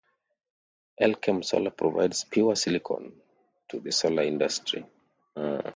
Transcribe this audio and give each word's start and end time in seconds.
Elkem 0.99 1.43
Solar 1.45 1.69
provides 1.69 2.23
pure 2.23 2.55
silicon 2.55 3.13
to 3.69 3.79
the 3.79 3.91
solar 3.91 4.23
industry. 4.23 4.83